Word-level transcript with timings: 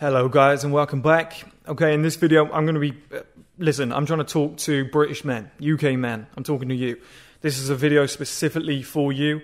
Hello, 0.00 0.30
guys, 0.30 0.64
and 0.64 0.72
welcome 0.72 1.02
back. 1.02 1.44
Okay, 1.68 1.92
in 1.92 2.00
this 2.00 2.16
video, 2.16 2.50
I'm 2.50 2.64
going 2.64 2.74
to 2.74 2.80
be. 2.80 2.94
Uh, 3.14 3.20
listen, 3.58 3.92
I'm 3.92 4.06
trying 4.06 4.20
to 4.20 4.24
talk 4.24 4.56
to 4.60 4.86
British 4.86 5.26
men, 5.26 5.50
UK 5.62 5.92
men. 5.98 6.26
I'm 6.38 6.42
talking 6.42 6.70
to 6.70 6.74
you. 6.74 6.98
This 7.42 7.58
is 7.58 7.68
a 7.68 7.74
video 7.74 8.06
specifically 8.06 8.82
for 8.82 9.12
you. 9.12 9.42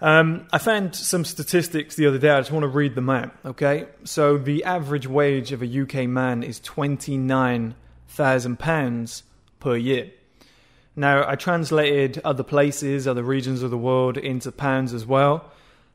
Um, 0.00 0.46
I 0.52 0.58
found 0.58 0.94
some 0.94 1.24
statistics 1.24 1.96
the 1.96 2.06
other 2.06 2.18
day. 2.18 2.30
I 2.30 2.38
just 2.38 2.52
want 2.52 2.62
to 2.62 2.68
read 2.68 2.94
them 2.94 3.10
out. 3.10 3.32
Okay, 3.44 3.86
so 4.04 4.38
the 4.38 4.62
average 4.62 5.08
wage 5.08 5.50
of 5.50 5.60
a 5.60 5.80
UK 5.82 6.08
man 6.08 6.44
is 6.44 6.60
twenty 6.60 7.18
nine 7.18 7.74
thousand 8.06 8.60
pounds 8.60 9.24
per 9.58 9.74
year. 9.74 10.12
Now, 10.94 11.28
I 11.28 11.34
translated 11.34 12.20
other 12.24 12.44
places, 12.44 13.08
other 13.08 13.24
regions 13.24 13.64
of 13.64 13.72
the 13.72 13.76
world 13.76 14.18
into 14.18 14.52
pounds 14.52 14.94
as 14.94 15.04
well. 15.04 15.50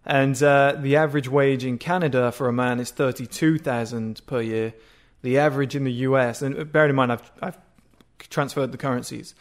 And 0.06 0.42
uh, 0.42 0.76
the 0.78 0.96
average 0.96 1.30
wage 1.30 1.64
in 1.64 1.78
Canada 1.78 2.32
for 2.32 2.48
a 2.48 2.54
man 2.54 2.80
is 2.80 2.92
32,000 2.92 4.26
per 4.26 4.42
year. 4.42 4.74
The 5.22 5.38
average 5.38 5.76
in 5.76 5.84
the 5.84 5.92
US, 5.92 6.42
and 6.42 6.72
bear 6.72 6.88
in 6.88 6.96
mind, 6.96 7.12
I've, 7.12 7.32
I've 7.42 7.58
transferred 8.30 8.72
the 8.72 8.78
currencies. 8.78 9.36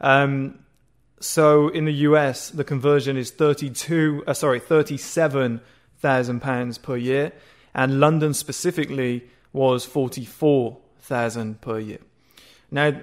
Um, 0.00 0.60
so 1.20 1.68
in 1.68 1.84
the 1.84 1.92
US, 1.92 2.50
the 2.50 2.64
conversion 2.64 3.16
is 3.16 3.30
32, 3.30 4.24
uh, 4.26 4.34
sorry, 4.34 4.60
37,000 4.60 6.40
pounds 6.40 6.78
per 6.78 6.96
year. 6.96 7.32
And 7.74 8.00
London 8.00 8.32
specifically 8.32 9.24
was 9.52 9.84
44,000 9.84 11.60
per 11.60 11.78
year. 11.78 11.98
Now, 12.70 12.98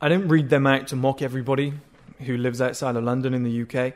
I 0.00 0.08
don't 0.08 0.28
read 0.28 0.48
them 0.48 0.66
out 0.66 0.86
to 0.88 0.96
mock 0.96 1.22
everybody 1.22 1.72
who 2.20 2.36
lives 2.36 2.60
outside 2.60 2.94
of 2.96 3.04
London 3.04 3.34
in 3.34 3.42
the 3.42 3.62
UK. 3.62 3.94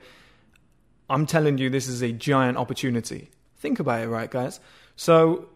I'm 1.08 1.26
telling 1.26 1.58
you, 1.58 1.70
this 1.70 1.88
is 1.88 2.02
a 2.02 2.12
giant 2.12 2.56
opportunity. 2.56 3.30
Think 3.58 3.80
about 3.80 4.02
it, 4.02 4.08
right, 4.08 4.30
guys? 4.30 4.60
So 4.96 5.48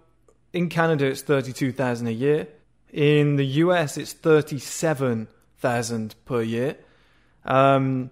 in 0.53 0.69
Canada, 0.69 1.07
it's 1.07 1.23
32,000 1.23 2.07
a 2.07 2.11
year. 2.11 2.49
In 2.93 3.37
the 3.37 3.47
US, 3.65 3.97
it's 3.97 4.13
37,000 4.13 6.15
per 6.25 6.43
year. 6.43 6.77
Um, 7.45 8.11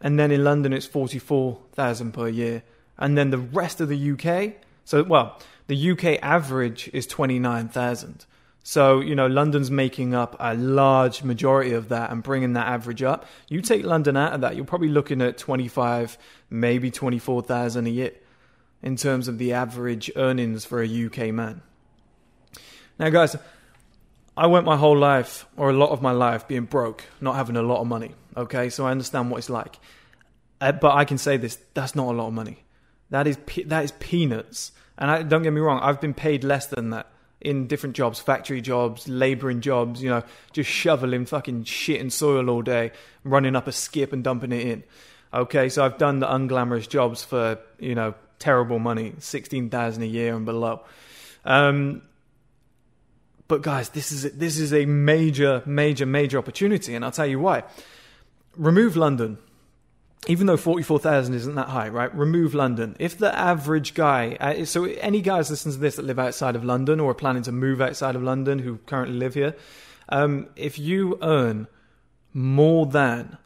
and 0.00 0.18
then 0.18 0.30
in 0.30 0.44
London, 0.44 0.72
it's 0.72 0.86
44,000 0.86 2.12
per 2.12 2.28
year. 2.28 2.62
And 2.98 3.16
then 3.16 3.30
the 3.30 3.38
rest 3.38 3.80
of 3.80 3.88
the 3.88 4.12
UK, 4.12 4.54
so, 4.84 5.02
well, 5.02 5.38
the 5.68 5.92
UK 5.92 6.18
average 6.22 6.90
is 6.92 7.06
29,000. 7.06 8.26
So, 8.64 9.00
you 9.00 9.14
know, 9.14 9.26
London's 9.26 9.70
making 9.70 10.14
up 10.14 10.36
a 10.38 10.54
large 10.54 11.24
majority 11.24 11.72
of 11.72 11.88
that 11.88 12.10
and 12.10 12.22
bringing 12.22 12.52
that 12.52 12.68
average 12.68 13.02
up. 13.02 13.26
You 13.48 13.60
take 13.60 13.84
London 13.84 14.16
out 14.16 14.34
of 14.34 14.42
that, 14.42 14.54
you're 14.54 14.64
probably 14.64 14.88
looking 14.88 15.20
at 15.20 15.36
25, 15.36 16.16
maybe 16.48 16.90
24,000 16.90 17.86
a 17.86 17.90
year 17.90 18.12
in 18.80 18.96
terms 18.96 19.26
of 19.26 19.38
the 19.38 19.52
average 19.52 20.10
earnings 20.14 20.64
for 20.64 20.80
a 20.80 21.06
UK 21.06 21.32
man. 21.32 21.62
Now, 22.98 23.10
guys, 23.10 23.36
I 24.36 24.46
went 24.46 24.64
my 24.64 24.76
whole 24.76 24.96
life, 24.96 25.46
or 25.56 25.70
a 25.70 25.74
lot 25.74 25.90
of 25.90 26.00
my 26.00 26.12
life, 26.12 26.46
being 26.46 26.64
broke, 26.64 27.04
not 27.20 27.34
having 27.34 27.56
a 27.56 27.62
lot 27.62 27.80
of 27.80 27.86
money. 27.86 28.14
Okay, 28.36 28.70
so 28.70 28.86
I 28.86 28.92
understand 28.92 29.30
what 29.30 29.38
it's 29.38 29.50
like. 29.50 29.78
Uh, 30.60 30.72
but 30.72 30.94
I 30.94 31.04
can 31.04 31.18
say 31.18 31.36
this 31.36 31.58
that's 31.74 31.96
not 31.96 32.06
a 32.06 32.16
lot 32.16 32.28
of 32.28 32.32
money. 32.32 32.64
That 33.10 33.26
is, 33.26 33.36
that 33.66 33.84
is 33.84 33.92
peanuts. 33.92 34.72
And 34.96 35.10
I, 35.10 35.22
don't 35.22 35.42
get 35.42 35.52
me 35.52 35.60
wrong, 35.60 35.80
I've 35.82 36.00
been 36.00 36.14
paid 36.14 36.44
less 36.44 36.66
than 36.66 36.90
that 36.90 37.11
in 37.44 37.66
different 37.66 37.96
jobs, 37.96 38.18
factory 38.20 38.60
jobs, 38.60 39.08
labouring 39.08 39.60
jobs, 39.60 40.02
you 40.02 40.08
know, 40.08 40.22
just 40.52 40.70
shoveling 40.70 41.26
fucking 41.26 41.64
shit 41.64 42.00
and 42.00 42.12
soil 42.12 42.48
all 42.48 42.62
day, 42.62 42.92
running 43.24 43.56
up 43.56 43.66
a 43.66 43.72
skip 43.72 44.12
and 44.12 44.24
dumping 44.24 44.52
it 44.52 44.66
in. 44.66 44.84
Okay, 45.34 45.68
so 45.68 45.84
I've 45.84 45.98
done 45.98 46.20
the 46.20 46.26
unglamorous 46.26 46.88
jobs 46.88 47.24
for, 47.24 47.58
you 47.78 47.94
know, 47.94 48.14
terrible 48.38 48.78
money, 48.78 49.14
16,000 49.18 50.02
a 50.02 50.06
year 50.06 50.34
and 50.34 50.44
below. 50.44 50.80
Um, 51.44 52.02
but 53.48 53.62
guys, 53.62 53.90
this 53.90 54.12
is 54.12 54.32
this 54.32 54.58
is 54.58 54.72
a 54.72 54.86
major, 54.86 55.62
major, 55.66 56.06
major 56.06 56.38
opportunity, 56.38 56.94
and 56.94 57.04
I'll 57.04 57.12
tell 57.12 57.26
you 57.26 57.38
why. 57.38 57.64
Remove 58.56 58.96
London 58.96 59.38
even 60.28 60.46
though 60.46 60.56
44,000 60.56 61.34
isn't 61.34 61.54
that 61.56 61.68
high, 61.68 61.88
right? 61.88 62.14
Remove 62.14 62.54
London. 62.54 62.94
If 63.00 63.18
the 63.18 63.36
average 63.36 63.94
guy, 63.94 64.36
uh, 64.38 64.64
so 64.64 64.84
any 64.84 65.20
guys 65.20 65.50
listening 65.50 65.74
to 65.74 65.80
this 65.80 65.96
that 65.96 66.04
live 66.04 66.18
outside 66.18 66.54
of 66.54 66.64
London 66.64 67.00
or 67.00 67.10
are 67.10 67.14
planning 67.14 67.42
to 67.44 67.52
move 67.52 67.80
outside 67.80 68.14
of 68.14 68.22
London 68.22 68.60
who 68.60 68.78
currently 68.86 69.16
live 69.16 69.34
here, 69.34 69.56
um, 70.10 70.48
if 70.54 70.78
you 70.78 71.18
earn 71.22 71.66
more 72.32 72.86
than, 72.86 73.36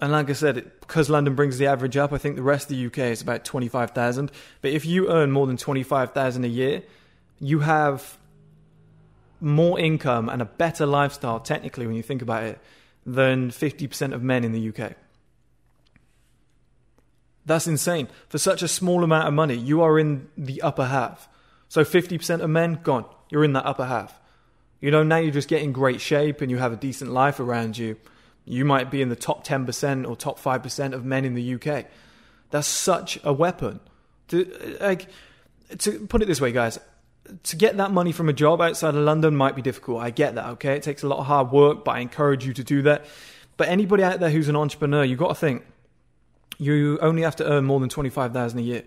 and 0.00 0.12
like 0.12 0.30
I 0.30 0.32
said, 0.32 0.56
it, 0.56 0.80
because 0.80 1.10
London 1.10 1.34
brings 1.34 1.58
the 1.58 1.66
average 1.66 1.96
up, 1.96 2.12
I 2.12 2.18
think 2.18 2.36
the 2.36 2.42
rest 2.42 2.70
of 2.70 2.76
the 2.76 2.86
UK 2.86 3.10
is 3.10 3.20
about 3.20 3.44
25,000. 3.44 4.32
But 4.62 4.70
if 4.72 4.86
you 4.86 5.10
earn 5.10 5.30
more 5.30 5.46
than 5.46 5.58
25,000 5.58 6.44
a 6.44 6.48
year, 6.48 6.82
you 7.38 7.60
have 7.60 8.16
more 9.40 9.78
income 9.78 10.28
and 10.30 10.40
a 10.40 10.46
better 10.46 10.86
lifestyle, 10.86 11.40
technically, 11.40 11.86
when 11.86 11.96
you 11.96 12.02
think 12.02 12.22
about 12.22 12.44
it, 12.44 12.58
than 13.04 13.50
50% 13.50 14.14
of 14.14 14.22
men 14.22 14.44
in 14.44 14.52
the 14.52 14.68
UK. 14.68 14.92
That's 17.44 17.66
insane. 17.66 18.08
For 18.28 18.38
such 18.38 18.62
a 18.62 18.68
small 18.68 19.02
amount 19.02 19.28
of 19.28 19.34
money, 19.34 19.56
you 19.56 19.82
are 19.82 19.98
in 19.98 20.28
the 20.36 20.62
upper 20.62 20.86
half. 20.86 21.28
So 21.68 21.84
50% 21.84 22.40
of 22.40 22.50
men, 22.50 22.80
gone. 22.82 23.04
You're 23.30 23.44
in 23.44 23.54
that 23.54 23.66
upper 23.66 23.86
half. 23.86 24.20
You 24.80 24.90
know, 24.90 25.02
now 25.02 25.16
you're 25.16 25.32
just 25.32 25.48
getting 25.48 25.72
great 25.72 26.00
shape 26.00 26.40
and 26.40 26.50
you 26.50 26.58
have 26.58 26.72
a 26.72 26.76
decent 26.76 27.10
life 27.12 27.40
around 27.40 27.78
you. 27.78 27.96
You 28.44 28.64
might 28.64 28.90
be 28.90 29.00
in 29.00 29.08
the 29.08 29.16
top 29.16 29.46
10% 29.46 30.08
or 30.08 30.16
top 30.16 30.38
5% 30.38 30.92
of 30.92 31.04
men 31.04 31.24
in 31.24 31.34
the 31.34 31.54
UK. 31.54 31.86
That's 32.50 32.66
such 32.66 33.18
a 33.24 33.32
weapon. 33.32 33.80
To, 34.28 34.76
like, 34.80 35.08
to 35.78 36.06
put 36.06 36.22
it 36.22 36.26
this 36.26 36.40
way, 36.40 36.52
guys, 36.52 36.78
to 37.44 37.56
get 37.56 37.76
that 37.76 37.92
money 37.92 38.12
from 38.12 38.28
a 38.28 38.32
job 38.32 38.60
outside 38.60 38.94
of 38.94 39.04
London 39.04 39.36
might 39.36 39.54
be 39.54 39.62
difficult. 39.62 40.02
I 40.02 40.10
get 40.10 40.34
that, 40.34 40.46
okay? 40.50 40.74
It 40.74 40.82
takes 40.82 41.02
a 41.02 41.08
lot 41.08 41.18
of 41.18 41.26
hard 41.26 41.52
work, 41.52 41.84
but 41.84 41.92
I 41.92 42.00
encourage 42.00 42.44
you 42.44 42.52
to 42.54 42.64
do 42.64 42.82
that. 42.82 43.06
But 43.56 43.68
anybody 43.68 44.02
out 44.02 44.20
there 44.20 44.30
who's 44.30 44.48
an 44.48 44.56
entrepreneur, 44.56 45.04
you've 45.04 45.18
got 45.18 45.28
to 45.28 45.34
think 45.34 45.64
you 46.58 46.98
only 47.00 47.22
have 47.22 47.36
to 47.36 47.50
earn 47.50 47.64
more 47.64 47.80
than 47.80 47.88
25,000 47.88 48.58
a 48.58 48.62
year. 48.62 48.84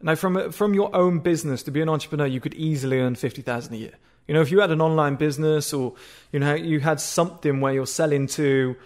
Now, 0.00 0.16
from, 0.16 0.50
from 0.50 0.74
your 0.74 0.94
own 0.94 1.20
business 1.20 1.62
to 1.64 1.70
be 1.70 1.80
an 1.80 1.88
entrepreneur, 1.88 2.26
you 2.26 2.40
could 2.40 2.54
easily 2.54 2.98
earn 2.98 3.14
50,000 3.14 3.72
a 3.72 3.76
year. 3.76 3.92
You 4.26 4.34
know, 4.34 4.40
if 4.40 4.50
you 4.50 4.60
had 4.60 4.70
an 4.70 4.80
online 4.80 5.16
business 5.16 5.72
or, 5.72 5.94
you 6.32 6.40
know, 6.40 6.54
you 6.54 6.80
had 6.80 7.00
something 7.00 7.60
where 7.60 7.72
you're 7.72 7.86
selling 7.86 8.26
to, 8.28 8.76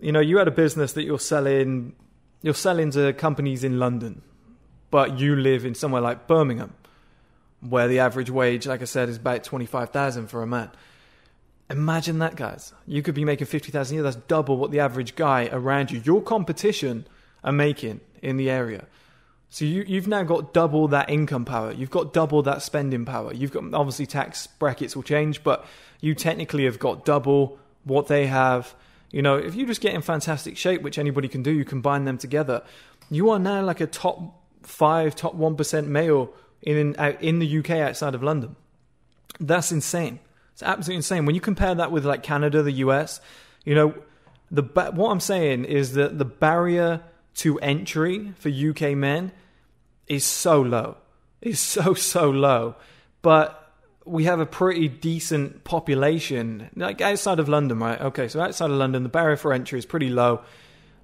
you 0.00 0.12
know, 0.12 0.20
you 0.20 0.38
had 0.38 0.48
a 0.48 0.52
business 0.52 0.92
that 0.92 1.04
you're 1.04 1.18
selling, 1.18 1.94
you're 2.42 2.54
selling 2.54 2.90
to 2.92 3.12
companies 3.12 3.64
in 3.64 3.78
London, 3.78 4.22
but 4.90 5.18
you 5.18 5.34
live 5.36 5.64
in 5.64 5.74
somewhere 5.74 6.00
like 6.00 6.26
Birmingham, 6.26 6.74
where 7.60 7.88
the 7.88 7.98
average 7.98 8.30
wage, 8.30 8.66
like 8.66 8.82
I 8.82 8.86
said, 8.86 9.08
is 9.08 9.16
about 9.16 9.44
25,000 9.44 10.28
for 10.28 10.42
a 10.42 10.46
man. 10.46 10.70
Imagine 11.70 12.18
that, 12.18 12.36
guys. 12.36 12.72
You 12.86 13.02
could 13.02 13.14
be 13.14 13.24
making 13.24 13.46
50,000 13.46 13.94
a 13.94 13.96
year. 13.96 14.02
That's 14.02 14.16
double 14.16 14.56
what 14.56 14.70
the 14.70 14.80
average 14.80 15.16
guy 15.16 15.48
around 15.50 15.90
you, 15.90 16.00
your 16.04 16.22
competition– 16.22 17.06
are 17.44 17.52
making 17.52 18.00
in 18.22 18.36
the 18.36 18.50
area. 18.50 18.86
So 19.52 19.66
you, 19.66 19.84
you've 19.86 20.08
now 20.08 20.22
got 20.22 20.54
double 20.54 20.88
that 20.88 21.10
income 21.10 21.44
power. 21.44 21.72
You've 21.72 21.90
got 21.90 22.14
double 22.14 22.42
that 22.44 22.62
spending 22.62 23.04
power. 23.04 23.34
You've 23.34 23.52
got 23.52 23.74
obviously 23.74 24.06
tax 24.06 24.46
brackets 24.46 24.96
will 24.96 25.02
change, 25.02 25.44
but 25.44 25.66
you 26.00 26.14
technically 26.14 26.64
have 26.64 26.78
got 26.78 27.04
double 27.04 27.58
what 27.84 28.06
they 28.06 28.26
have. 28.28 28.74
You 29.10 29.20
know, 29.20 29.36
if 29.36 29.54
you 29.54 29.66
just 29.66 29.82
get 29.82 29.94
in 29.94 30.00
fantastic 30.00 30.56
shape, 30.56 30.80
which 30.80 30.96
anybody 30.96 31.28
can 31.28 31.42
do, 31.42 31.50
you 31.50 31.66
combine 31.66 32.06
them 32.06 32.16
together. 32.16 32.62
You 33.10 33.28
are 33.28 33.38
now 33.38 33.62
like 33.62 33.82
a 33.82 33.86
top 33.86 34.40
five, 34.62 35.14
top 35.14 35.34
one 35.34 35.54
percent 35.54 35.86
male 35.86 36.32
in 36.62 36.94
in 37.20 37.38
the 37.38 37.58
UK 37.58 37.72
outside 37.72 38.14
of 38.14 38.22
London. 38.22 38.56
That's 39.38 39.70
insane. 39.70 40.20
It's 40.54 40.62
absolutely 40.62 40.96
insane. 40.96 41.26
When 41.26 41.34
you 41.34 41.40
compare 41.42 41.74
that 41.74 41.92
with 41.92 42.06
like 42.06 42.22
Canada, 42.22 42.62
the 42.62 42.72
US, 42.72 43.20
you 43.64 43.74
know, 43.74 43.94
the 44.50 44.62
what 44.62 45.10
I'm 45.10 45.20
saying 45.20 45.66
is 45.66 45.92
that 45.92 46.18
the 46.18 46.24
barrier 46.24 47.02
to 47.36 47.58
entry 47.60 48.32
for 48.38 48.48
UK 48.48 48.96
men 48.96 49.32
is 50.06 50.24
so 50.24 50.60
low. 50.60 50.96
Is 51.40 51.60
so 51.74 51.94
so 51.94 52.30
low. 52.30 52.76
But 53.22 53.58
we 54.04 54.24
have 54.24 54.40
a 54.40 54.46
pretty 54.46 54.88
decent 54.88 55.64
population, 55.64 56.70
like 56.74 57.00
outside 57.00 57.38
of 57.38 57.48
London, 57.48 57.78
right? 57.78 58.00
Okay, 58.00 58.28
so 58.28 58.40
outside 58.40 58.70
of 58.70 58.76
London, 58.76 59.02
the 59.04 59.08
barrier 59.08 59.36
for 59.36 59.52
entry 59.52 59.78
is 59.78 59.86
pretty 59.86 60.10
low. 60.10 60.42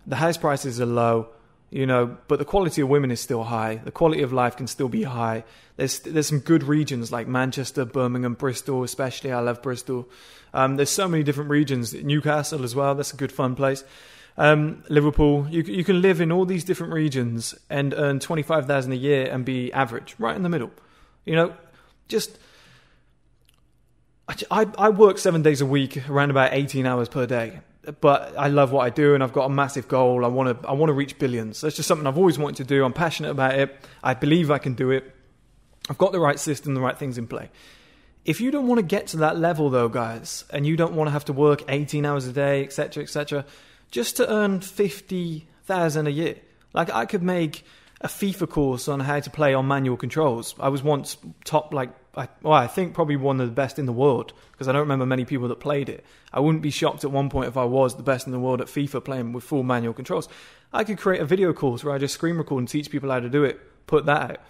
The 0.07 0.17
house 0.17 0.37
prices 0.37 0.81
are 0.81 0.87
low, 0.87 1.29
you 1.71 1.87
know, 1.87 2.17
but 2.27 2.39
the 2.39 2.45
quality 2.45 2.81
of 2.81 2.89
women 2.89 3.11
is 3.11 3.21
still 3.21 3.45
high. 3.45 3.77
The 3.77 3.93
quality 3.93 4.23
of 4.23 4.33
life 4.33 4.57
can 4.57 4.67
still 4.67 4.89
be 4.89 5.05
high. 5.05 5.45
There's 5.77 6.01
there's 6.01 6.27
some 6.27 6.41
good 6.41 6.65
regions 6.65 7.13
like 7.13 7.29
Manchester, 7.29 7.85
Birmingham, 7.85 8.35
Bristol, 8.35 8.83
especially. 8.83 9.31
I 9.31 9.41
love 9.41 9.63
Bristol. 9.63 10.09
Um, 10.53 10.77
there's 10.77 10.91
so 10.91 11.07
many 11.07 11.23
different 11.23 11.51
regions. 11.51 11.95
Newcastle 11.95 12.65
as 12.65 12.75
well. 12.75 12.95
That's 12.95 13.13
a 13.13 13.17
good 13.17 13.33
fun 13.33 13.55
place. 13.55 13.85
Um, 14.39 14.85
Liverpool, 14.89 15.49
you 15.51 15.63
you 15.63 15.83
can 15.83 16.01
live 16.01 16.21
in 16.21 16.31
all 16.31 16.45
these 16.45 16.63
different 16.63 16.93
regions 16.93 17.57
and 17.69 17.93
earn 17.93 18.21
twenty 18.21 18.43
five 18.43 18.67
thousand 18.67 18.93
a 18.93 18.97
year 18.97 19.29
and 19.29 19.45
be 19.45 19.73
average, 19.73 20.15
right 20.19 20.37
in 20.37 20.45
the 20.45 20.49
middle. 20.49 20.71
You 21.25 21.35
know, 21.35 21.55
just 22.07 22.39
I, 24.51 24.67
I 24.79 24.91
work 24.91 25.19
seven 25.19 25.43
days 25.43 25.61
a 25.61 25.67
week, 25.67 26.09
around 26.09 26.31
about 26.31 26.53
eighteen 26.53 26.87
hours 26.87 27.09
per 27.09 27.27
day. 27.27 27.61
But 28.01 28.39
I 28.39 28.49
love 28.49 28.71
what 28.71 28.85
I 28.87 28.91
do, 28.91 29.15
and 29.15 29.25
I've 29.25 29.33
got 29.33 29.47
a 29.47 29.49
massive 29.49 29.89
goal. 29.89 30.25
I 30.25 30.29
want 30.29 30.63
to 30.63 30.69
I 30.69 30.73
want 30.73 30.91
to 30.91 30.95
reach 30.95 31.19
billions. 31.19 31.61
That's 31.61 31.75
just 31.75 31.89
something 31.89 32.07
I've 32.07 32.19
always 32.19 32.39
wanted 32.39 32.59
to 32.59 32.65
do. 32.65 32.85
I'm 32.85 32.93
passionate 32.93 33.31
about 33.31 33.59
it. 33.59 33.77
I 34.05 34.15
believe 34.15 34.53
I 34.53 34.59
can 34.59 34.75
do 34.75 34.91
it. 34.93 35.15
I've 35.91 35.99
got 35.99 36.13
the 36.13 36.21
right 36.21 36.39
system, 36.39 36.75
the 36.75 36.81
right 36.81 36.97
things 36.97 37.19
in 37.19 37.27
play. 37.27 37.51
If 38.25 38.41
you 38.41 38.51
don't 38.51 38.69
want 38.69 38.79
to 38.79 38.85
get 38.85 39.09
to 39.09 39.17
that 39.19 39.39
level, 39.39 39.71
though, 39.71 39.89
guys, 39.89 40.45
and 40.51 40.67
you 40.67 40.77
don't 40.77 40.93
want 40.93 41.09
to 41.09 41.13
have 41.13 41.25
to 41.25 41.33
work 41.33 41.63
18 41.69 42.05
hours 42.05 42.27
a 42.27 42.33
day, 42.33 42.63
etc., 42.63 43.03
etc., 43.03 43.47
just 43.91 44.17
to 44.17 44.31
earn 44.31 44.61
50,000 44.61 46.07
a 46.07 46.11
year, 46.11 46.37
like 46.73 46.91
I 46.91 47.07
could 47.07 47.23
make 47.23 47.65
a 48.01 48.09
FIFA 48.09 48.49
course 48.49 48.87
on 48.89 49.01
how 49.01 49.19
to 49.19 49.31
play 49.31 49.55
on 49.55 49.67
manual 49.67 49.97
controls. 49.97 50.55
I 50.61 50.69
was 50.69 50.83
once 50.83 51.17
top, 51.45 51.75
like, 51.75 51.91
I, 52.15 52.29
well, 52.43 52.55
I 52.55 52.67
think 52.67 52.95
probably 52.95 53.17
one 53.17 53.41
of 53.41 53.49
the 53.49 53.55
best 53.55 53.79
in 53.79 53.87
the 53.87 53.93
world 53.93 54.33
because 54.53 54.69
I 54.69 54.73
don't 54.73 54.83
remember 54.83 55.07
many 55.07 55.25
people 55.25 55.49
that 55.49 55.61
played 55.61 55.89
it. 55.89 56.05
I 56.33 56.41
wouldn't 56.41 56.63
be 56.63 56.71
shocked 56.71 57.05
at 57.05 57.11
one 57.11 57.29
point 57.29 57.49
if 57.49 57.57
I 57.57 57.65
was 57.65 57.97
the 57.97 58.03
best 58.03 58.27
in 58.27 58.33
the 58.33 58.39
world 58.39 58.61
at 58.61 58.69
FIFA 58.69 59.05
playing 59.05 59.33
with 59.33 59.45
full 59.45 59.63
manual 59.63 59.95
controls. 59.95 60.29
I 60.73 60.85
could 60.85 60.99
create 60.99 61.21
a 61.21 61.25
video 61.25 61.53
course 61.53 61.83
where 61.83 61.95
I 61.95 61.99
just 61.99 62.15
screen 62.15 62.37
record 62.37 62.59
and 62.59 62.69
teach 62.69 62.91
people 62.91 63.11
how 63.11 63.21
to 63.21 63.29
do 63.29 63.45
it, 63.45 63.61
put 63.87 64.07
that 64.07 64.31
out. 64.31 64.41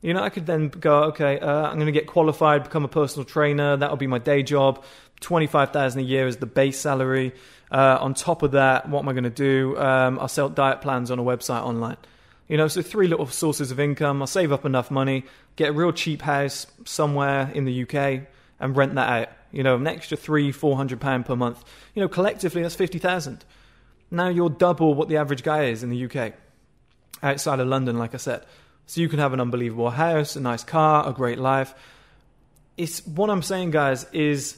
You 0.00 0.14
know, 0.14 0.22
I 0.22 0.28
could 0.28 0.46
then 0.46 0.68
go, 0.68 1.04
okay, 1.04 1.40
uh, 1.40 1.66
I'm 1.66 1.74
going 1.74 1.86
to 1.86 1.92
get 1.92 2.06
qualified, 2.06 2.62
become 2.62 2.84
a 2.84 2.88
personal 2.88 3.24
trainer. 3.24 3.76
That'll 3.76 3.96
be 3.96 4.06
my 4.06 4.18
day 4.18 4.44
job. 4.44 4.84
Twenty-five 5.20 5.72
thousand 5.72 6.02
a 6.02 6.04
year 6.04 6.28
is 6.28 6.36
the 6.36 6.46
base 6.46 6.78
salary. 6.78 7.34
Uh, 7.70 7.98
on 8.00 8.14
top 8.14 8.42
of 8.42 8.52
that, 8.52 8.88
what 8.88 9.00
am 9.00 9.08
I 9.08 9.12
going 9.12 9.24
to 9.24 9.30
do? 9.30 9.76
Um, 9.78 10.18
I'll 10.18 10.28
sell 10.28 10.48
diet 10.48 10.80
plans 10.80 11.10
on 11.10 11.18
a 11.18 11.22
website 11.22 11.62
online. 11.62 11.96
You 12.48 12.56
know, 12.56 12.68
so 12.68 12.80
three 12.80 13.08
little 13.08 13.26
sources 13.26 13.70
of 13.70 13.78
income. 13.78 14.22
I'll 14.22 14.26
save 14.26 14.52
up 14.52 14.64
enough 14.64 14.90
money, 14.90 15.24
get 15.56 15.70
a 15.70 15.72
real 15.72 15.92
cheap 15.92 16.22
house 16.22 16.66
somewhere 16.84 17.50
in 17.54 17.66
the 17.66 17.82
UK, 17.82 18.26
and 18.58 18.76
rent 18.76 18.94
that 18.94 19.08
out. 19.08 19.28
You 19.52 19.62
know, 19.62 19.76
an 19.76 19.86
extra 19.86 20.16
three, 20.16 20.50
four 20.50 20.76
hundred 20.76 21.00
pound 21.00 21.26
per 21.26 21.36
month. 21.36 21.62
You 21.94 22.02
know, 22.02 22.08
collectively 22.08 22.62
that's 22.62 22.74
fifty 22.74 22.98
thousand. 22.98 23.44
Now 24.10 24.28
you're 24.28 24.48
double 24.48 24.94
what 24.94 25.08
the 25.08 25.18
average 25.18 25.42
guy 25.42 25.64
is 25.64 25.82
in 25.82 25.90
the 25.90 26.04
UK, 26.06 26.32
outside 27.22 27.60
of 27.60 27.68
London, 27.68 27.98
like 27.98 28.14
I 28.14 28.18
said. 28.18 28.44
So 28.86 29.02
you 29.02 29.08
can 29.10 29.18
have 29.18 29.34
an 29.34 29.40
unbelievable 29.40 29.90
house, 29.90 30.34
a 30.34 30.40
nice 30.40 30.64
car, 30.64 31.06
a 31.06 31.12
great 31.12 31.38
life. 31.38 31.74
It's 32.78 33.06
what 33.06 33.28
I'm 33.28 33.42
saying, 33.42 33.72
guys, 33.72 34.06
is, 34.12 34.56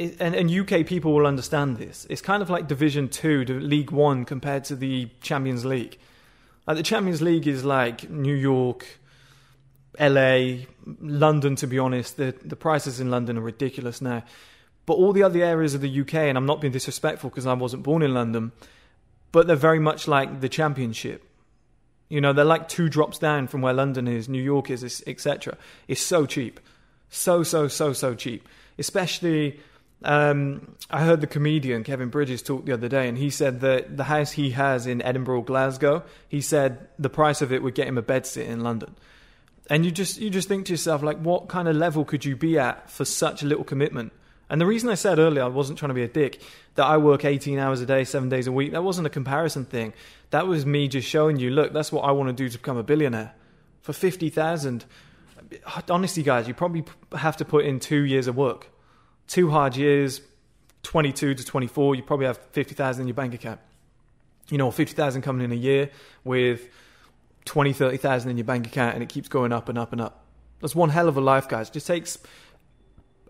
and, 0.00 0.34
and 0.34 0.50
UK 0.50 0.86
people 0.86 1.12
will 1.12 1.26
understand 1.26 1.76
this. 1.76 2.06
It's 2.08 2.22
kind 2.22 2.42
of 2.42 2.50
like 2.50 2.66
Division 2.66 3.08
Two 3.08 3.44
to 3.44 3.60
League 3.60 3.90
One 3.90 4.24
compared 4.24 4.64
to 4.64 4.76
the 4.76 5.08
Champions 5.20 5.64
League. 5.64 5.98
Like 6.66 6.76
the 6.76 6.82
Champions 6.82 7.20
League 7.20 7.46
is 7.46 7.64
like 7.64 8.08
New 8.08 8.34
York, 8.34 8.86
LA, 9.98 10.64
London. 11.00 11.56
To 11.56 11.66
be 11.66 11.78
honest, 11.78 12.16
the 12.16 12.34
the 12.42 12.56
prices 12.56 13.00
in 13.00 13.10
London 13.10 13.36
are 13.38 13.42
ridiculous 13.42 14.00
now. 14.00 14.22
But 14.86 14.94
all 14.94 15.12
the 15.12 15.22
other 15.22 15.42
areas 15.44 15.74
of 15.74 15.82
the 15.82 16.00
UK, 16.00 16.14
and 16.14 16.38
I'm 16.38 16.46
not 16.46 16.60
being 16.60 16.72
disrespectful 16.72 17.30
because 17.30 17.46
I 17.46 17.52
wasn't 17.52 17.82
born 17.82 18.02
in 18.02 18.14
London, 18.14 18.52
but 19.30 19.46
they're 19.46 19.56
very 19.56 19.78
much 19.78 20.08
like 20.08 20.40
the 20.40 20.48
Championship. 20.48 21.24
You 22.08 22.20
know, 22.20 22.32
they're 22.32 22.44
like 22.44 22.68
two 22.68 22.88
drops 22.88 23.18
down 23.18 23.46
from 23.46 23.60
where 23.60 23.72
London 23.72 24.08
is, 24.08 24.28
New 24.28 24.42
York 24.42 24.70
is, 24.70 25.04
etc. 25.06 25.56
It's 25.86 26.00
so 26.00 26.26
cheap, 26.26 26.58
so 27.08 27.42
so 27.42 27.68
so 27.68 27.92
so 27.92 28.14
cheap. 28.14 28.48
Especially, 28.78 29.60
um, 30.02 30.76
I 30.90 31.04
heard 31.04 31.20
the 31.20 31.26
comedian 31.26 31.84
Kevin 31.84 32.08
Bridges 32.08 32.42
talk 32.42 32.64
the 32.64 32.72
other 32.72 32.88
day, 32.88 33.08
and 33.08 33.18
he 33.18 33.30
said 33.30 33.60
that 33.60 33.96
the 33.96 34.04
house 34.04 34.32
he 34.32 34.50
has 34.50 34.86
in 34.86 35.02
Edinburgh, 35.02 35.42
Glasgow, 35.42 36.02
he 36.28 36.40
said 36.40 36.88
the 36.98 37.10
price 37.10 37.42
of 37.42 37.52
it 37.52 37.62
would 37.62 37.74
get 37.74 37.86
him 37.86 37.98
a 37.98 38.02
bed 38.02 38.26
sit 38.26 38.46
in 38.46 38.60
London. 38.60 38.96
And 39.68 39.84
you 39.84 39.90
just 39.90 40.18
you 40.18 40.30
just 40.30 40.48
think 40.48 40.66
to 40.66 40.72
yourself, 40.72 41.02
like, 41.02 41.18
what 41.18 41.48
kind 41.48 41.68
of 41.68 41.76
level 41.76 42.04
could 42.04 42.24
you 42.24 42.34
be 42.34 42.58
at 42.58 42.90
for 42.90 43.04
such 43.04 43.42
a 43.42 43.46
little 43.46 43.64
commitment? 43.64 44.12
And 44.48 44.60
the 44.60 44.66
reason 44.66 44.88
I 44.88 44.96
said 44.96 45.20
earlier, 45.20 45.44
I 45.44 45.48
wasn't 45.48 45.78
trying 45.78 45.90
to 45.90 45.94
be 45.94 46.02
a 46.02 46.08
dick, 46.08 46.42
that 46.74 46.84
I 46.84 46.96
work 46.96 47.24
18 47.24 47.58
hours 47.58 47.80
a 47.80 47.86
day, 47.86 48.02
seven 48.02 48.28
days 48.28 48.48
a 48.48 48.52
week, 48.52 48.72
that 48.72 48.82
wasn't 48.82 49.06
a 49.06 49.10
comparison 49.10 49.64
thing. 49.64 49.92
That 50.30 50.48
was 50.48 50.66
me 50.66 50.88
just 50.88 51.06
showing 51.06 51.38
you, 51.38 51.50
look, 51.50 51.72
that's 51.72 51.92
what 51.92 52.02
I 52.02 52.10
want 52.10 52.30
to 52.30 52.32
do 52.32 52.48
to 52.48 52.58
become 52.58 52.76
a 52.76 52.82
billionaire. 52.82 53.32
For 53.82 53.92
50,000, 53.92 54.84
honestly, 55.88 56.24
guys, 56.24 56.48
you 56.48 56.54
probably 56.54 56.84
have 57.16 57.36
to 57.36 57.44
put 57.44 57.64
in 57.64 57.78
two 57.78 58.02
years 58.02 58.26
of 58.26 58.36
work. 58.36 58.70
Two 59.30 59.48
hard 59.48 59.76
years, 59.76 60.22
22 60.82 61.34
to 61.36 61.44
24, 61.44 61.94
you 61.94 62.02
probably 62.02 62.26
have 62.26 62.38
50,000 62.50 63.02
in 63.02 63.06
your 63.06 63.14
bank 63.14 63.32
account. 63.32 63.60
You 64.48 64.58
know, 64.58 64.72
50,000 64.72 65.22
coming 65.22 65.44
in 65.44 65.52
a 65.52 65.54
year 65.54 65.88
with 66.24 66.66
20, 67.44 67.72
30,000 67.72 68.28
in 68.28 68.38
your 68.38 68.44
bank 68.44 68.66
account 68.66 68.94
and 68.94 69.04
it 69.04 69.08
keeps 69.08 69.28
going 69.28 69.52
up 69.52 69.68
and 69.68 69.78
up 69.78 69.92
and 69.92 70.00
up. 70.00 70.24
That's 70.60 70.74
one 70.74 70.88
hell 70.88 71.06
of 71.06 71.16
a 71.16 71.20
life, 71.20 71.48
guys. 71.48 71.68
It 71.68 71.74
just 71.74 71.86
takes 71.86 72.18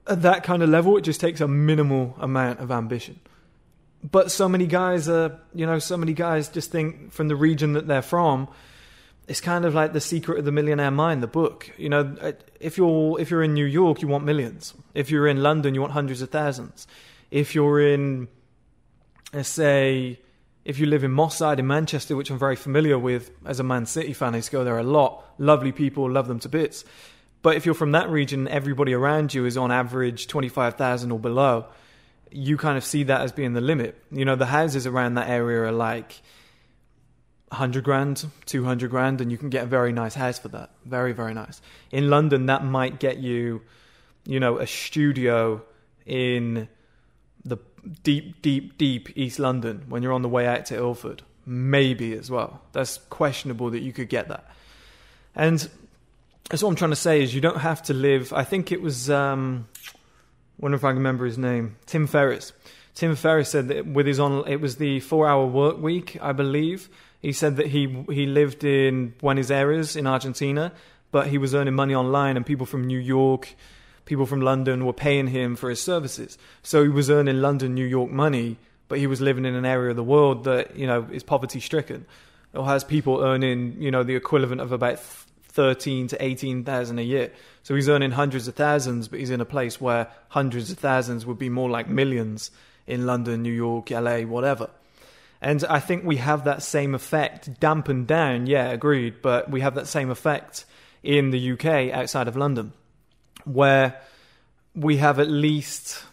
at 0.07 0.23
that 0.23 0.43
kind 0.43 0.63
of 0.63 0.71
level, 0.71 0.97
it 0.97 1.03
just 1.03 1.21
takes 1.21 1.43
a 1.43 1.47
minimal 1.47 2.17
amount 2.19 2.61
of 2.61 2.71
ambition. 2.71 3.21
But 4.03 4.31
so 4.31 4.49
many 4.49 4.67
guys 4.67 5.07
are, 5.07 5.39
you 5.55 5.67
know, 5.67 5.79
so 5.81 5.99
many 5.99 6.15
guys 6.15 6.49
just 6.49 6.73
think 6.73 7.13
from 7.13 7.29
the 7.29 7.37
region 7.37 7.75
that 7.75 7.87
they're 7.87 8.01
from, 8.01 8.49
it's 9.29 9.41
kind 9.41 9.65
of 9.65 9.75
like 9.75 9.93
the 9.93 10.01
secret 10.01 10.39
of 10.39 10.45
the 10.45 10.53
millionaire 10.53 10.91
mind, 10.91 11.23
the 11.23 11.29
book. 11.29 11.71
You 11.77 11.89
know, 11.89 12.17
uh, 12.21 12.33
if 12.59 12.77
you're 12.77 13.21
if 13.21 13.31
you're 13.31 13.43
in 13.43 13.55
New 13.55 13.65
York, 13.65 14.03
you 14.03 14.09
want 14.09 14.25
millions. 14.25 14.75
If 14.95 15.11
you're 15.11 15.27
in 15.27 15.43
London, 15.43 15.75
you 15.75 15.81
want 15.81 15.93
hundreds 15.93 16.21
of 16.23 16.31
thousands. 16.31 16.87
If 17.31 17.55
you're 17.55 17.81
in, 17.81 18.29
let's 19.33 19.49
say, 19.49 20.19
if 20.65 20.79
you 20.79 20.87
live 20.87 21.05
in 21.05 21.13
Moss 21.13 21.37
Side 21.37 21.61
in 21.61 21.67
Manchester, 21.67 22.17
which 22.17 22.31
I'm 22.31 22.39
very 22.39 22.57
familiar 22.57 22.99
with 22.99 23.31
as 23.47 23.61
a 23.61 23.63
Man 23.63 23.87
City 23.87 24.13
fan, 24.13 24.35
I 24.35 24.39
used 24.39 24.51
to 24.51 24.53
go 24.53 24.65
there 24.65 24.79
a 24.79 24.83
lot. 24.83 25.25
Lovely 25.39 25.73
people, 25.73 26.11
love 26.11 26.27
them 26.27 26.41
to 26.41 26.49
bits. 26.49 26.85
But 27.43 27.57
if 27.57 27.65
you're 27.65 27.75
from 27.75 27.93
that 27.93 28.11
region, 28.11 28.49
everybody 28.49 28.93
around 28.93 29.33
you 29.33 29.47
is 29.47 29.57
on 29.57 29.71
average 29.71 30.27
25,000 30.27 31.11
or 31.11 31.19
below. 31.19 31.67
You 32.31 32.57
kind 32.57 32.77
of 32.77 32.85
see 32.85 33.05
that 33.05 33.23
as 33.23 33.33
being 33.33 33.55
the 33.55 33.61
limit. 33.61 33.97
You 34.11 34.25
know, 34.25 34.37
the 34.37 34.47
houses 34.47 34.87
around 34.87 35.15
that 35.15 35.29
area 35.29 35.63
are 35.63 35.73
like 35.73 36.21
100 37.51 37.83
grand, 37.83 38.25
200 38.47 38.91
grand, 38.91 39.21
and 39.21 39.31
you 39.31 39.37
can 39.37 39.51
get 39.51 39.65
a 39.65 39.67
very 39.67 39.93
nice 39.93 40.15
house 40.15 40.39
for 40.39 40.49
that. 40.49 40.71
Very, 40.85 41.13
very 41.13 41.35
nice. 41.35 41.61
In 41.91 42.09
London, 42.09 42.47
that 42.47 42.65
might 42.65 43.01
get 43.01 43.19
you, 43.19 43.63
you 44.25 44.39
know, 44.39 44.59
a 44.59 44.67
studio 44.67 45.61
in 46.07 46.69
the 47.45 47.59
deep, 48.05 48.41
deep, 48.41 48.79
deep 48.79 49.17
East 49.17 49.41
London 49.41 49.85
when 49.89 50.03
you're 50.03 50.13
on 50.13 50.23
the 50.23 50.29
way 50.29 50.47
out 50.47 50.67
to 50.67 50.77
Ilford. 50.77 51.23
Maybe 51.45 52.13
as 52.13 52.31
well. 52.31 52.63
That's 52.73 52.99
questionable 53.11 53.71
that 53.71 53.81
you 53.81 53.93
could 53.93 54.09
get 54.09 54.29
that. 54.29 54.49
And 55.35 55.69
that's 56.49 56.63
what 56.63 56.69
I'm 56.69 56.77
trying 56.77 56.91
to 56.91 56.97
say 56.97 57.23
is 57.23 57.35
you 57.35 57.41
don't 57.41 57.59
have 57.59 57.83
to 57.85 57.95
live. 57.95 58.33
I 58.33 58.45
think 58.45 58.71
it 58.71 58.81
was. 58.81 59.11
Um, 59.11 59.67
wonder 60.59 60.77
if 60.77 60.85
I 60.85 60.91
can 60.91 60.99
remember 60.99 61.25
his 61.25 61.39
name. 61.39 61.77
Tim 61.87 62.07
Ferriss. 62.07 62.53
Tim 62.95 63.17
Ferriss 63.17 63.49
said 63.49 63.69
that 63.69 63.87
with 63.87 64.07
his 64.07 64.21
on, 64.21 64.47
it 64.47 64.61
was 64.61 64.77
the 64.77 65.01
four-hour 65.01 65.47
work 65.47 65.79
week, 65.81 66.19
I 66.21 66.33
believe. 66.33 66.89
He 67.21 67.33
said 67.33 67.57
that 67.57 67.67
he 67.67 68.05
he 68.11 68.27
lived 68.27 68.65
in 68.65 69.15
Buenos 69.19 69.51
Aires 69.51 69.95
in 69.95 70.07
Argentina, 70.07 70.73
but 71.13 71.27
he 71.27 71.39
was 71.39 71.55
earning 71.55 71.75
money 71.75 71.95
online, 71.95 72.37
and 72.37 72.47
people 72.47 72.67
from 72.67 72.87
New 72.87 72.99
York, 72.99 73.55
people 74.07 74.27
from 74.27 74.41
London 74.41 74.87
were 74.87 74.93
paying 74.95 75.27
him 75.27 75.55
for 75.55 75.69
his 75.69 75.81
services. 75.81 76.39
So 76.63 76.83
he 76.83 76.89
was 76.89 77.11
earning 77.11 77.41
London, 77.41 77.75
New 77.75 77.85
York 77.85 78.11
money, 78.11 78.57
but 78.89 78.99
he 78.99 79.07
was 79.07 79.21
living 79.21 79.45
in 79.45 79.55
an 79.55 79.67
area 79.67 79.91
of 79.91 79.97
the 79.97 80.05
world 80.05 80.45
that 80.45 80.77
you 80.77 80.87
know 80.87 81.07
is 81.13 81.23
poverty-stricken, 81.23 82.07
or 82.55 82.65
has 82.65 82.85
people 82.85 83.21
earning 83.23 83.77
you 83.79 83.91
know 83.91 84.03
the 84.03 84.17
equivalent 84.17 84.63
of 84.63 84.73
about 84.73 84.99
thirteen 84.99 86.09
to 86.09 86.25
eighteen 86.25 86.65
thousand 86.65 86.99
a 86.99 87.03
year. 87.03 87.31
So 87.65 87.75
he's 87.75 87.89
earning 87.91 88.13
hundreds 88.13 88.49
of 88.49 88.55
thousands, 88.55 89.09
but 89.09 89.19
he's 89.19 89.31
in 89.31 89.43
a 89.43 89.45
place 89.45 89.79
where 89.79 90.09
hundreds 90.31 90.71
of 90.71 90.79
thousands 90.79 91.27
would 91.27 91.39
be 91.39 91.51
more 91.51 91.69
like 91.69 91.87
millions 91.87 92.51
in 92.87 93.05
London, 93.05 93.43
New 93.43 93.53
York, 93.53 93.91
LA, 93.91 94.21
whatever. 94.21 94.71
And 95.43 95.65
I 95.65 95.81
think 95.81 96.05
we 96.05 96.17
have 96.17 96.45
that 96.45 96.63
same 96.63 96.95
effect 96.95 97.59
dampened 97.61 98.07
down, 98.07 98.47
yeah, 98.47 98.69
agreed, 98.69 99.23
but 99.23 99.51
we 99.51 99.63
have 99.63 99.75
that 99.77 99.87
same 99.87 100.11
effect 100.11 100.67
in 101.03 101.31
the 101.31 101.53
UK 101.53 101.93
outside 101.93 102.29
of 102.29 102.37
London, 102.37 102.73
where 103.45 104.01
we 104.75 104.99
have 104.99 105.19
at 105.19 105.31
least 105.31 106.05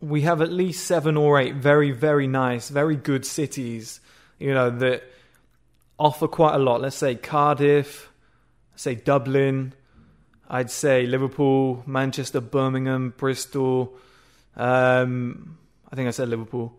we 0.00 0.22
have 0.22 0.40
at 0.40 0.52
least 0.52 0.86
seven 0.86 1.16
or 1.16 1.38
eight 1.38 1.56
very, 1.56 1.90
very 1.90 2.26
nice, 2.26 2.68
very 2.68 2.96
good 2.96 3.26
cities, 3.26 4.00
you 4.38 4.54
know, 4.54 4.70
that 4.70 5.02
offer 5.98 6.28
quite 6.28 6.54
a 6.54 6.58
lot. 6.58 6.80
Let's 6.80 6.96
say 6.96 7.16
Cardiff, 7.16 8.08
say 8.76 8.94
Dublin, 8.94 9.72
I'd 10.48 10.70
say 10.70 11.06
Liverpool, 11.06 11.82
Manchester, 11.86 12.40
Birmingham, 12.40 13.12
Bristol. 13.16 13.96
Um, 14.56 15.58
I 15.90 15.96
think 15.96 16.08
I 16.08 16.12
said 16.12 16.28
Liverpool. 16.28 16.78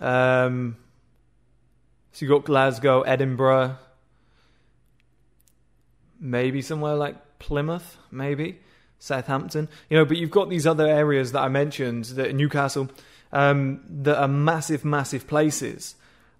Um, 0.00 0.76
so 2.12 2.24
you've 2.24 2.30
got 2.30 2.44
Glasgow, 2.44 3.02
Edinburgh, 3.02 3.76
maybe 6.18 6.62
somewhere 6.62 6.94
like 6.94 7.38
Plymouth, 7.38 7.96
maybe 8.10 8.58
Southampton. 8.98 9.68
You 9.88 9.98
know, 9.98 10.04
but 10.04 10.16
you've 10.16 10.30
got 10.30 10.50
these 10.50 10.66
other 10.66 10.86
areas 10.86 11.32
that 11.32 11.40
I 11.40 11.48
mentioned, 11.48 12.06
that 12.06 12.34
Newcastle, 12.34 12.88
um, 13.32 13.80
that 14.02 14.18
are 14.18 14.28
massive, 14.28 14.84
massive 14.84 15.26
places 15.26 15.94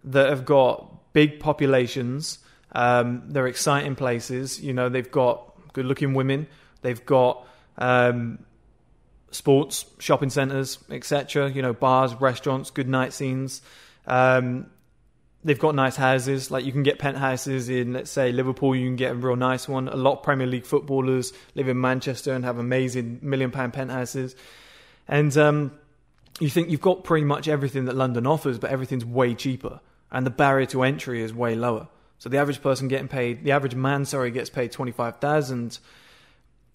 that 0.05 0.29
have 0.29 0.45
got 0.45 1.12
big 1.12 1.40
populations. 1.40 2.38
Um, 2.73 3.25
they're 3.29 3.47
exciting 3.47 3.95
places. 3.95 4.61
You 4.61 4.73
know, 4.73 4.88
they've 4.88 5.11
got 5.11 5.73
good 5.73 5.87
looking 5.87 6.14
women. 6.14 6.47
They've 6.83 7.05
got 7.05 7.47
um, 7.79 8.38
sports, 9.30 9.87
shopping 9.99 10.30
centres, 10.30 10.78
etc. 10.90 11.50
You 11.50 11.62
know, 11.62 11.72
bars, 11.72 12.14
restaurants, 12.14 12.70
good 12.70 12.88
night 12.88 13.12
scenes. 13.12 13.62
Um, 14.06 14.66
they've 15.44 15.58
got 15.58 15.75
nice 15.75 15.96
houses. 15.96 16.50
Like 16.50 16.64
you 16.64 16.72
can 16.72 16.82
get 16.82 16.99
penthouses 16.99 17.68
in, 17.68 17.92
let's 17.92 18.10
say 18.10 18.32
Liverpool. 18.32 18.75
You 18.75 18.87
can 18.87 18.96
get 18.96 19.12
a 19.12 19.14
real 19.14 19.37
nice 19.37 19.68
one. 19.68 19.88
A 19.88 19.96
lot 19.96 20.18
of 20.18 20.22
Premier 20.22 20.46
League 20.46 20.66
footballers 20.66 21.32
live 21.54 21.68
in 21.68 21.80
Manchester 21.80 22.32
and 22.32 22.44
have 22.44 22.58
amazing 22.58 23.20
million 23.22 23.50
pound 23.50 23.72
penthouses. 23.72 24.34
And 25.08 25.37
um, 25.37 25.72
you 26.38 26.49
think 26.49 26.70
you've 26.70 26.80
got 26.80 27.04
pretty 27.04 27.25
much 27.25 27.49
everything 27.49 27.87
that 27.87 27.96
London 27.96 28.26
offers, 28.26 28.58
but 28.58 28.70
everything's 28.70 29.04
way 29.04 29.34
cheaper, 29.34 29.80
and 30.10 30.25
the 30.25 30.30
barrier 30.30 30.66
to 30.66 30.82
entry 30.82 31.22
is 31.22 31.34
way 31.34 31.54
lower. 31.54 31.88
So 32.18 32.28
the 32.28 32.38
average 32.38 32.62
person 32.62 32.88
getting 32.88 33.08
paid, 33.08 33.44
the 33.44 33.52
average 33.52 33.75
man, 33.75 34.04
sorry, 34.04 34.30
gets 34.30 34.50
paid 34.50 34.72
twenty 34.72 34.92
five 34.92 35.16
thousand. 35.16 35.78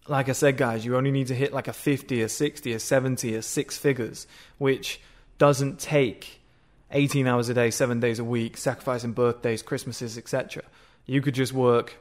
Like 0.07 0.29
I 0.29 0.33
said, 0.33 0.57
guys, 0.57 0.85
you 0.85 0.95
only 0.95 1.12
need 1.12 1.27
to 1.27 1.35
hit 1.35 1.51
like 1.51 1.67
a 1.67 1.74
fifty, 1.74 2.21
a 2.21 2.29
sixty, 2.29 2.74
a 2.74 2.79
seventy, 2.79 3.35
a 3.35 3.41
six 3.41 3.77
figures, 3.77 4.27
which 4.57 5.01
doesn't 5.38 5.79
take 5.79 6.41
18 6.91 7.27
hours 7.27 7.50
a 7.50 7.53
day, 7.53 7.71
seven 7.71 8.00
days 8.00 8.19
a 8.19 8.24
week, 8.24 8.57
sacrificing 8.57 9.12
birthdays, 9.12 9.62
Christmases, 9.62 10.17
etc. 10.17 10.63
You 11.05 11.21
could 11.21 11.33
just 11.33 11.51
work 11.51 11.97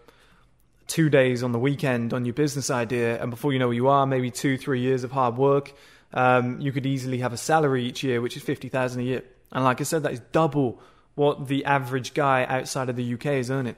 two 0.87 1.09
days 1.09 1.43
on 1.43 1.53
the 1.53 1.59
weekend 1.59 2.13
on 2.13 2.25
your 2.25 2.35
business 2.35 2.71
idea, 2.71 3.21
and 3.21 3.31
before 3.31 3.53
you 3.53 3.59
know 3.59 3.69
where 3.69 3.75
you 3.75 3.89
are, 3.89 4.07
maybe 4.07 4.31
two, 4.31 4.57
three 4.57 4.81
years 4.81 5.03
of 5.03 5.11
hard 5.11 5.37
work, 5.37 5.73
um, 6.13 6.61
you 6.61 6.73
could 6.73 6.87
easily 6.87 7.19
have 7.19 7.33
a 7.33 7.37
salary 7.37 7.85
each 7.85 8.03
year, 8.03 8.21
which 8.21 8.37
is 8.37 8.43
50,000 8.43 9.01
a 9.01 9.05
year. 9.05 9.23
And 9.51 9.65
like 9.65 9.81
I 9.81 9.85
said, 9.85 10.03
that 10.03 10.13
is 10.13 10.21
double 10.33 10.81
what 11.15 11.49
the 11.49 11.65
average 11.65 12.15
guy 12.15 12.45
outside 12.45 12.89
of 12.89 12.97
the 12.97 13.15
UK 13.15 13.27
is 13.27 13.51
earning. 13.51 13.77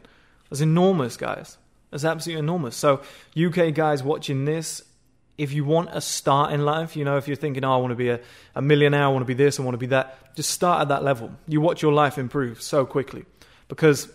That's 0.51 0.61
enormous, 0.61 1.17
guys. 1.17 1.59
That's 1.91 2.05
absolutely 2.05 2.41
enormous. 2.41 2.77
So, 2.77 3.03
UK 3.37 3.73
guys 3.75 4.03
watching 4.03 4.45
this, 4.45 4.83
if 5.39 5.53
you 5.53 5.65
want 5.65 5.91
a 5.93 6.01
start 6.01 6.53
in 6.53 6.65
life, 6.65 6.97
you 6.97 7.05
know, 7.05 7.17
if 7.17 7.29
you're 7.29 7.37
thinking, 7.37 7.65
oh, 7.65 7.75
I 7.75 7.77
want 7.77 7.93
to 7.93 7.97
be 7.97 8.09
a, 8.09 8.21
a 8.55 8.63
millionaire, 8.63 9.05
I 9.05 9.09
want 9.09 9.23
to 9.23 9.27
be 9.27 9.35
this, 9.35 9.61
I 9.61 9.63
want 9.63 9.75
to 9.75 9.79
be 9.79 9.87
that, 9.87 10.35
just 10.35 10.51
start 10.51 10.83
at 10.83 10.89
that 10.89 11.05
level. 11.05 11.31
You 11.47 11.61
watch 11.61 11.83
your 11.83 11.93
life 11.93 12.19
improve 12.19 12.63
so 12.63 12.87
quickly. 12.87 13.25
Because 13.69 14.09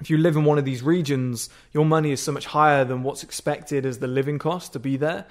if 0.00 0.10
you 0.10 0.18
live 0.18 0.36
in 0.36 0.44
one 0.44 0.58
of 0.58 0.64
these 0.64 0.82
regions, 0.82 1.48
your 1.72 1.84
money 1.84 2.12
is 2.12 2.22
so 2.22 2.32
much 2.32 2.46
higher 2.46 2.84
than 2.84 3.02
what's 3.02 3.22
expected 3.22 3.86
as 3.86 3.98
the 3.98 4.06
living 4.06 4.38
cost 4.38 4.72
to 4.74 4.78
be 4.78 4.96
there 4.96 5.26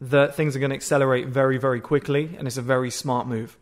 that 0.00 0.34
things 0.34 0.56
are 0.56 0.58
going 0.58 0.70
to 0.70 0.76
accelerate 0.76 1.28
very, 1.28 1.56
very 1.56 1.80
quickly, 1.80 2.34
and 2.36 2.48
it's 2.48 2.56
a 2.56 2.62
very 2.62 2.90
smart 2.90 3.26
move. 3.28 3.56